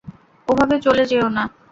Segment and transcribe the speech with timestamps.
[0.47, 1.43] ওভাবে চলে যেও না।